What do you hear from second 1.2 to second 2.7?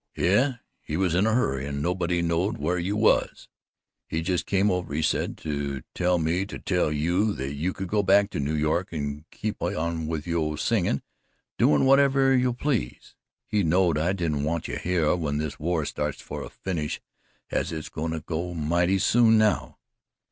a hurry an' nobody knowed